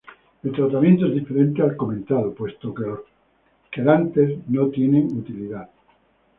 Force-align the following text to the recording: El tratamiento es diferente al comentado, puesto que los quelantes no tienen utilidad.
El 0.41 0.51
tratamiento 0.53 1.05
es 1.05 1.13
diferente 1.13 1.61
al 1.61 1.77
comentado, 1.77 2.33
puesto 2.33 2.73
que 2.73 2.81
los 2.81 3.01
quelantes 3.71 4.39
no 4.49 4.67
tienen 4.69 5.03
utilidad. 5.15 5.69